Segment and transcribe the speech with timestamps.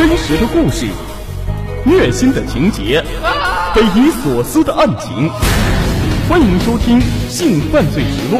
[0.00, 0.86] 真实的故事，
[1.84, 3.02] 虐心的情节，
[3.74, 5.28] 匪夷所思的案情，
[6.26, 6.98] 欢迎收听
[7.28, 8.38] 《性犯罪实录》。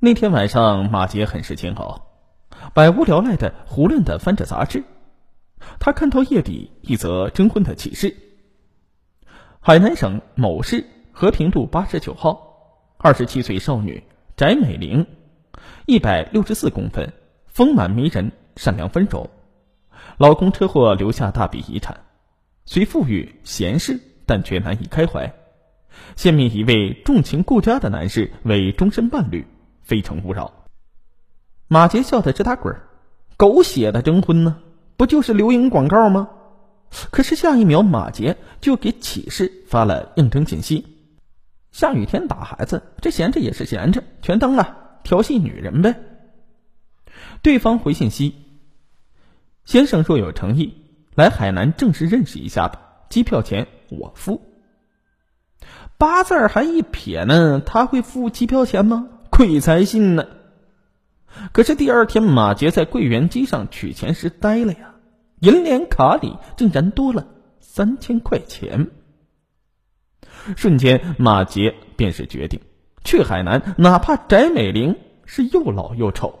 [0.00, 2.06] 那天晚上，马杰很是煎熬，
[2.72, 4.82] 百无聊赖的胡乱的翻着杂志。
[5.78, 8.16] 他看到夜里一则征婚的启事：
[9.60, 12.40] 海南省某市和平路八十九号，
[12.96, 14.02] 二十七岁少女
[14.38, 15.06] 翟美玲，
[15.86, 17.12] 一百六十四公分，
[17.46, 19.30] 丰满迷人，善良温柔。
[20.18, 22.00] 老公车祸留下大笔遗产，
[22.64, 25.34] 虽富裕闲适，但却难以开怀。
[26.14, 29.46] 现觅一位重情顾家的男士为终身伴侣，
[29.82, 30.52] 非诚勿扰。
[31.68, 32.88] 马杰笑得直打滚儿
[33.36, 34.58] 狗血的征婚呢？
[34.96, 36.28] 不就是留影广告吗？
[37.10, 40.86] 可是下一秒，马杰就给启事发了应征信息。
[41.72, 46.00] 下雨天打孩子，这闲着也是闲着，全当了调戏女人呗。
[47.40, 48.34] 对方回信息：
[49.64, 50.74] 先生若有诚意，
[51.14, 54.42] 来海南正式认识一下吧，机票钱我付。
[55.96, 59.08] 八字儿还一撇呢，他会付机票钱吗？
[59.30, 60.26] 鬼才信呢！
[61.52, 64.96] 可是第二天，马杰在柜员机上取钱时呆了呀，
[65.38, 67.28] 银联卡里竟然多了
[67.60, 68.90] 三千块钱。
[70.56, 72.60] 瞬间，马杰便是决定
[73.06, 76.38] 去海南，哪怕翟美玲是又老又丑。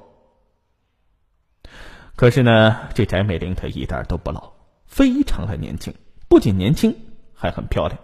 [2.16, 4.52] 可是呢，这翟美玲她一点都不老，
[4.86, 5.94] 非常的年轻，
[6.28, 6.96] 不仅年轻，
[7.32, 7.96] 还很漂亮。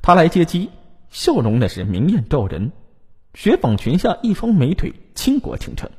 [0.00, 0.70] 她来接机，
[1.10, 2.72] 笑容那是明艳照人。
[3.34, 5.90] 雪纺裙下一双美腿倾国倾城，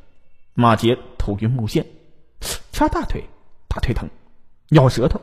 [0.56, 1.86] 马杰头晕目眩，
[2.72, 3.24] 掐大腿，
[3.68, 4.10] 大腿疼，
[4.70, 5.22] 咬舌头，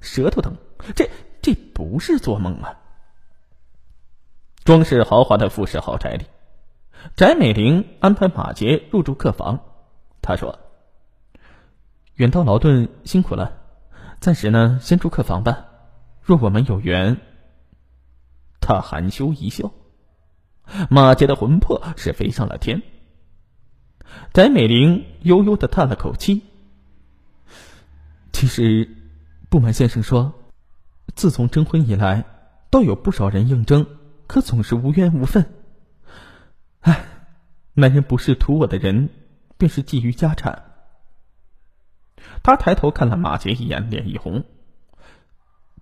[0.00, 0.54] 舌头疼，
[0.94, 1.08] 这
[1.40, 2.83] 这不是做梦啊！
[4.64, 6.24] 装饰豪华的复式豪宅里，
[7.16, 9.60] 翟美玲安排马杰入住客房。
[10.22, 10.58] 她说
[12.16, 13.58] ：“远道劳顿辛苦了，
[14.20, 15.66] 暂时呢先住客房吧。
[16.22, 17.20] 若我们有缘。”
[18.58, 19.70] 他含羞一笑。
[20.88, 22.80] 马杰的魂魄是飞上了天。
[24.32, 26.40] 翟美玲悠悠的叹了口气。
[28.32, 28.88] 其实，
[29.50, 30.32] 不瞒先生说，
[31.14, 32.24] 自从征婚以来，
[32.70, 33.86] 倒有不少人应征，
[34.34, 35.46] 可总是无缘无分。
[36.80, 37.04] 唉，
[37.74, 39.10] 男人不是图我的人，
[39.56, 40.64] 便是觊觎家产。
[42.42, 44.42] 他抬头看了马杰一眼，脸一红。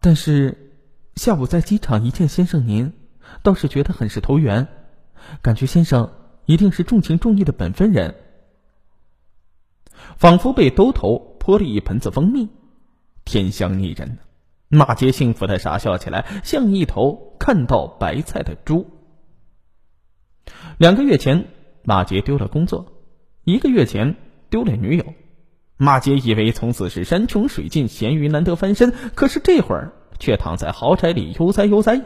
[0.03, 0.75] 但是，
[1.17, 2.93] 下午在机场一见先生您。
[3.43, 4.69] 倒是觉得很是投缘，
[5.41, 6.13] 感觉先生
[6.45, 8.17] 一定是重情重义的本分人，
[10.19, 12.51] 仿佛被兜头泼了一盆子蜂蜜，
[13.25, 14.19] 甜香腻人。
[14.75, 18.89] 马杰幸福的傻笑起来，像一头看到白菜的猪。
[20.79, 21.45] 两个月前，
[21.85, 22.87] 马杰丢了工作；
[23.45, 24.17] 一个月前，
[24.49, 25.05] 丢了女友。
[25.77, 32.01] 马杰以为从此是山穷水尽，咸鱼难得翻身，可是这会儿却躺在豪宅里悠哉悠哉。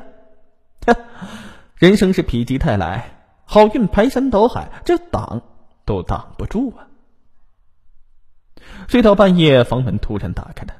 [1.78, 5.43] 人生是否极泰来，好运排山倒海，这挡
[5.84, 6.88] 都挡不住啊！
[8.88, 10.75] 睡到半夜，房门突然打开了，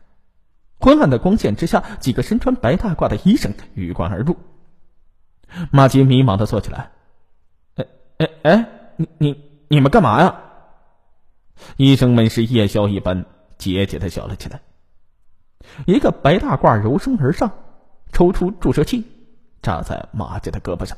[0.78, 4.37] 昏暗的光线之下，几个身穿白大褂的医生鱼贯而入。
[5.70, 6.91] 马杰迷茫的坐起来
[7.76, 7.87] ：“哎
[8.19, 10.42] 哎哎，你你你们干嘛呀？”
[11.78, 13.25] 医生们是夜宵一般
[13.59, 14.60] 桀桀的笑了起来。
[15.87, 17.50] 一个白大褂柔声而上，
[18.12, 19.04] 抽出注射器。
[19.62, 20.97] 扎在马杰的胳膊上，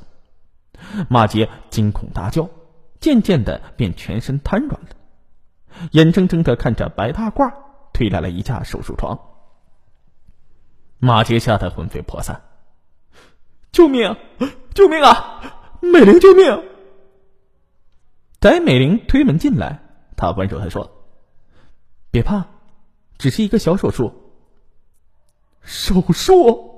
[1.08, 2.50] 马杰惊恐大叫，
[3.00, 4.88] 渐渐的便全身瘫软了，
[5.92, 7.50] 眼睁睁的看着白大褂
[7.94, 9.18] 推来了一架手术床。
[10.98, 12.42] 马杰吓得魂飞魄散，
[13.70, 14.16] 救命！
[14.74, 15.78] 救命啊！
[15.80, 16.64] 美玲，救命！
[18.40, 19.80] 翟美玲推门进来，
[20.16, 20.90] 她温柔的说
[22.10, 22.46] ：“别怕，
[23.16, 24.12] 只是一个小手术。”
[25.62, 26.74] 手术。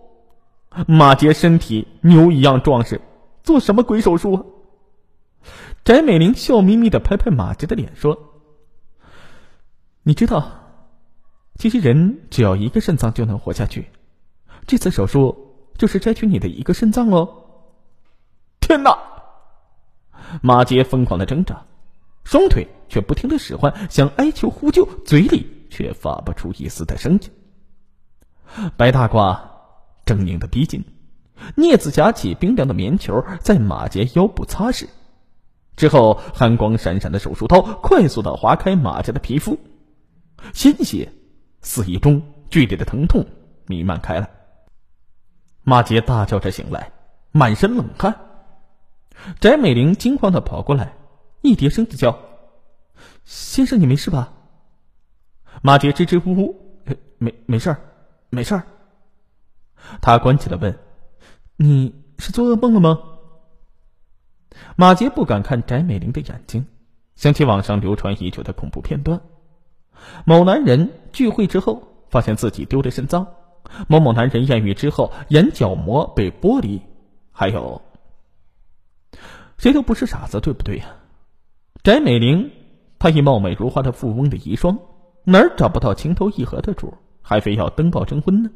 [0.87, 3.00] 马杰身体牛一样壮实，
[3.42, 4.62] 做什么鬼手术？
[5.84, 8.40] 翟美玲笑眯眯的拍拍马杰的脸说
[10.05, 10.52] ：“你知道，
[11.56, 13.88] 其实人只要一个肾脏就能活下去，
[14.70, 17.28] 这次手术就是摘取你的一个肾脏哦。”
[18.62, 18.96] 天哪！
[20.43, 21.67] 马杰疯狂的挣扎，
[22.22, 27.20] 双腿却不停的使唤，想哀求呼救，嘴里却发不出一丝的声音。
[28.76, 29.37] 白大褂。
[30.06, 30.84] 狰狞的逼近，
[31.56, 34.87] 镊子夹起冰凉的棉球，在马杰腰部擦拭，
[35.76, 39.58] 之后寒光闪闪的手术刀快速的划开马杰的皮肤，
[40.52, 41.12] 鲜血
[41.61, 43.25] 肆意中，剧烈的疼痛
[43.66, 44.28] 弥漫开来。
[45.70, 46.90] 马杰大叫着醒来，
[47.31, 48.12] 满身冷汗。
[49.40, 50.94] 翟美玲惊慌的跑过来，
[51.43, 52.19] 一叠声的叫
[53.22, 54.32] ：“先生，你没事吧？”
[55.62, 56.82] 马杰支支吾吾
[57.19, 57.76] ：“没没事，
[58.31, 58.61] 没事。”
[60.02, 60.76] 他关切的问
[61.56, 62.99] ：“你是做噩梦了吗？”
[64.75, 66.66] 马杰不敢看翟美玲的眼睛，
[67.14, 69.20] 想起网上流传已久的恐怖片段：
[70.25, 73.25] 某男人聚会之后发现自己丢了肾脏，
[73.89, 76.81] 某某男人艳遇之后眼角膜被剥离，
[77.33, 77.83] 还有……
[79.59, 80.97] 谁都不是傻子，对不对呀？
[81.83, 82.51] 翟美玲，
[82.99, 84.79] 她以貌美如花的富翁的遗孀，
[85.25, 88.51] 哪儿找不到情投意合的主，还非要登报征婚呢？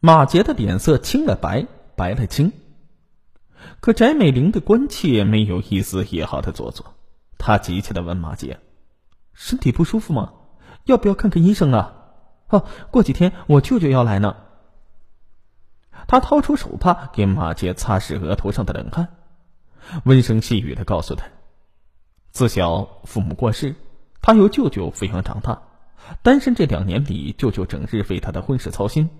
[0.00, 1.66] 马杰的脸色青了白，
[1.96, 2.52] 白了青。
[3.80, 6.94] 可翟美玲的关切没有一丝一毫的做作，
[7.38, 8.60] 她急切的问马杰
[9.34, 10.32] ：“身体不舒服吗？
[10.84, 11.97] 要不要看看医生啊？
[12.48, 14.36] 哦，过几天我舅舅要来呢。”
[16.06, 19.08] 他掏出手帕给马杰擦拭额头上的冷汗，
[20.04, 21.26] 温声细语的告诉他
[22.30, 23.74] ：“自小父母过世，
[24.20, 25.62] 他由舅舅抚养长大，
[26.22, 29.10] 单身这两年里，舅舅整日为他的婚事操心，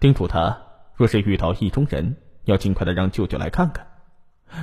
[0.00, 0.58] 叮嘱他
[0.94, 2.16] 若是遇到意中人。”
[2.48, 3.86] 要尽快的让舅舅来看看。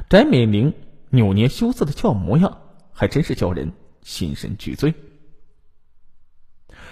[0.09, 0.73] 翟美玲
[1.11, 2.57] 扭捏羞涩的俏模样，
[2.93, 4.95] 还真是叫人心神俱醉。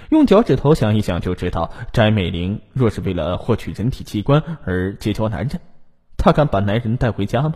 [0.10, 5.60] 用脚趾头想一想就知道，翟美玲若是为了获取人体器官而结交男人，
[6.18, 7.56] 她敢把男人带回家吗？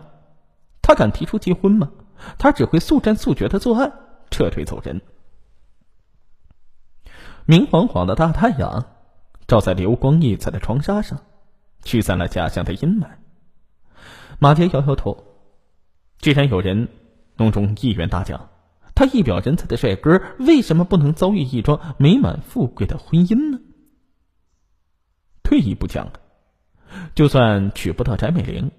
[0.82, 1.92] 她敢提出结婚吗？
[2.38, 3.94] 她只会速战速决的作案，
[4.32, 5.02] 撤退走人。
[7.46, 8.86] 明晃晃的大太阳，
[9.48, 11.20] 照在流光溢彩的窗纱上，
[11.84, 13.08] 驱散了家乡的阴霾。
[14.40, 15.24] 马杰摇摇头，
[16.20, 16.90] 既然有人
[17.36, 18.50] 弄中议员大奖，
[18.98, 23.60] 他一表人才的帅哥为什么不能遭遇一桩美满富贵的婚姻呢？
[25.44, 26.14] 退一步讲，
[27.14, 28.72] 就算娶不到翟美玲，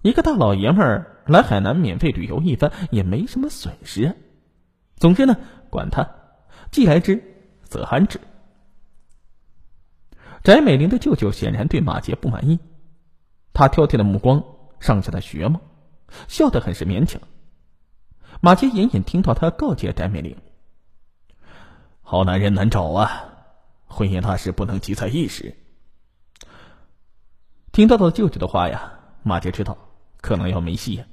[0.00, 4.16] 一个大老爷们儿来海南免费旅游一番也没什么损失。
[4.96, 5.36] 总之呢，
[5.68, 6.08] 管他，
[6.70, 7.22] 既来之
[7.64, 8.18] 则安之。
[10.42, 12.58] 翟美玲的舅舅显然对马杰不满意，
[13.52, 14.42] 他挑剔的目光。
[14.80, 15.60] 上下的学吗？
[16.28, 17.20] 笑得很是勉强。
[18.40, 20.36] 马杰隐隐听到他告诫翟美玲
[22.02, 23.24] ：“好男人难找啊，
[23.86, 25.56] 婚姻大事不能急在一时。”
[27.72, 29.76] 听到了舅舅的话呀，马杰知道
[30.20, 31.04] 可能要没戏呀。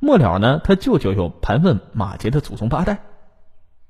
[0.00, 3.04] 末了呢，他舅舅又盘问马杰的祖宗八代。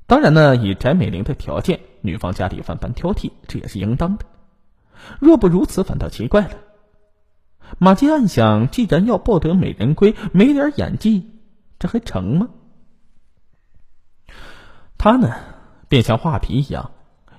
[0.06, 4.24] 当然呢，以翟美玲的条件，女方家里万般挑剔，这也是应当的。
[5.20, 6.50] 若不如此，反倒奇怪了。
[7.78, 11.33] 马杰暗想：既然要抱得美人归，没点演技，
[11.84, 12.48] 这还成吗？
[14.96, 15.36] 他呢，
[15.86, 16.92] 便像画皮一样，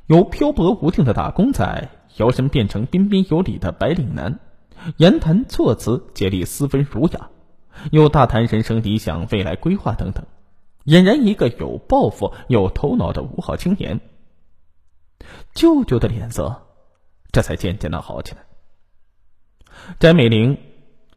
[0.06, 4.39] 由漂泊无定的打工仔，摇身变成彬彬有礼的白领男，
[4.97, 7.31] 言谈措辞竭力斯文儒雅，
[7.92, 10.24] 又大谈人生理想、未来规划等等，
[10.86, 14.00] 俨然一个有抱负、有头脑的五好青年。
[15.56, 16.68] 舅舅的脸色，
[17.31, 18.45] 这才渐渐的好起来。
[19.97, 20.59] 翟美玲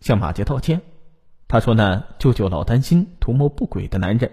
[0.00, 0.80] 向马杰道歉，
[1.48, 4.30] 他说：“呢，舅舅老担心图谋不轨的男人，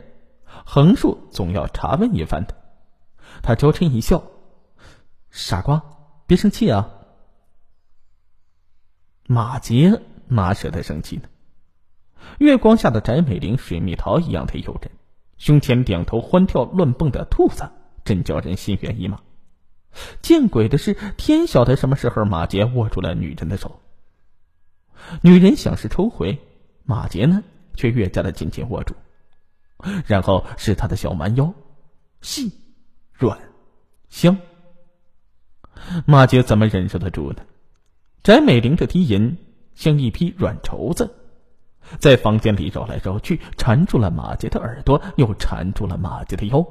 [0.66, 2.56] 横竖总要查问一番的。”
[3.42, 4.22] 他娇嗔一笑
[5.32, 5.82] ：“傻瓜，
[6.28, 6.90] 别生气啊。”
[9.28, 11.24] 马杰哪舍得生气呢？
[12.38, 14.92] 月光下的翟美玲，水蜜桃一样的诱人，
[15.38, 17.70] 胸前两头欢跳乱蹦的兔子，
[18.04, 19.20] 真叫人心猿意马。
[20.22, 23.80] 见鬼的是，天晓得什么时候马杰握住了女人的手。
[25.22, 26.40] 女人想是抽回，
[26.86, 27.44] 马杰呢
[27.76, 28.94] 却越加的紧紧握住，
[30.06, 31.54] 然后是他的小蛮腰，
[32.22, 32.52] 细、
[33.14, 33.38] 软、
[34.10, 34.38] 香。
[36.06, 37.44] 马杰怎么忍受得住呢？
[38.24, 39.38] 翟美玲的低吟
[39.76, 41.14] 像一匹软绸子，
[42.00, 46.66] 在房间里绕来绕去，缠住了马杰的耳朵，又缠住了马杰的腰，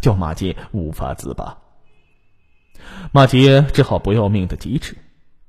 [0.00, 1.58] 叫马杰无法自拔。
[3.12, 4.96] 马杰只好不要命的疾驰，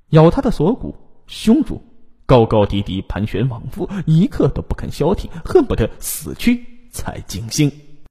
[0.10, 0.96] 咬他的锁骨、
[1.28, 1.82] 胸乳。
[2.28, 7.72] 高高低低盘旋往复，一刻都不肯消停，恨不得死去才惊醒。